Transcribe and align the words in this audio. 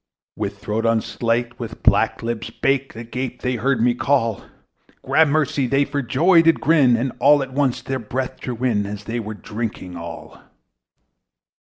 With 0.35 0.57
throats 0.57 0.87
unslaked, 0.87 1.59
with 1.59 1.83
black 1.83 2.23
lips 2.23 2.49
baked, 2.49 2.95
Agape 2.95 3.43
they 3.43 3.57
heard 3.57 3.83
me 3.83 3.93
call: 3.93 4.41
Gramercy! 5.03 5.67
they 5.67 5.85
for 5.85 6.01
joy 6.01 6.41
did 6.41 6.59
grin, 6.59 6.97
And 6.97 7.11
all 7.19 7.43
at 7.43 7.53
once 7.53 7.83
their 7.83 7.99
breath 7.99 8.39
drew 8.39 8.57
in, 8.63 8.87
As 8.87 9.03
they 9.03 9.19
were 9.19 9.35
drinking 9.35 9.95
all. 9.97 10.41